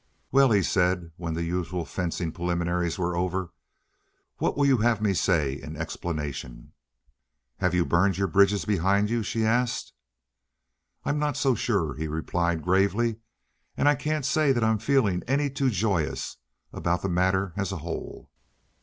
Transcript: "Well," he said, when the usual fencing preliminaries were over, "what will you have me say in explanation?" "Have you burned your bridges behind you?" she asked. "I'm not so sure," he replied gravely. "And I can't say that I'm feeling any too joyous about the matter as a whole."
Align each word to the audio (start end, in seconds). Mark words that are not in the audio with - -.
"Well," 0.31 0.49
he 0.51 0.63
said, 0.63 1.11
when 1.17 1.35
the 1.35 1.43
usual 1.43 1.85
fencing 1.85 2.31
preliminaries 2.31 2.97
were 2.97 3.15
over, 3.15 3.51
"what 4.37 4.57
will 4.57 4.65
you 4.65 4.77
have 4.77 4.99
me 4.99 5.13
say 5.13 5.53
in 5.53 5.77
explanation?" 5.77 6.71
"Have 7.57 7.75
you 7.75 7.85
burned 7.85 8.17
your 8.17 8.25
bridges 8.27 8.65
behind 8.65 9.11
you?" 9.11 9.21
she 9.21 9.45
asked. 9.45 9.93
"I'm 11.05 11.19
not 11.19 11.37
so 11.37 11.53
sure," 11.53 11.93
he 11.93 12.07
replied 12.07 12.63
gravely. 12.63 13.17
"And 13.77 13.87
I 13.87 13.93
can't 13.93 14.25
say 14.25 14.51
that 14.51 14.63
I'm 14.63 14.79
feeling 14.79 15.21
any 15.27 15.51
too 15.51 15.69
joyous 15.69 16.37
about 16.73 17.03
the 17.03 17.07
matter 17.09 17.53
as 17.55 17.71
a 17.71 17.77
whole." 17.85 18.31